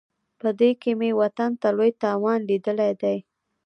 [0.39, 3.17] په دې کې مې وطن ته لوی تاوان لیدلی دی.